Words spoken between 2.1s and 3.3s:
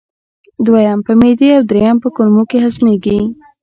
کولمو کې هضمېږي.